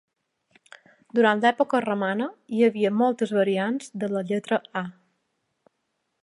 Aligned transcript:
Durant 1.19 1.43
l'època 1.43 1.81
romana, 1.85 2.29
hi 2.59 2.65
havia 2.69 2.93
moltes 3.03 3.35
variants 3.41 3.93
de 4.05 4.11
la 4.15 4.25
lletra 4.31 4.61
"A". 4.83 4.85